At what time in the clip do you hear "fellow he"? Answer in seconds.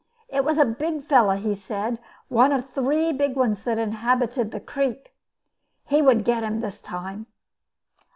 1.05-1.53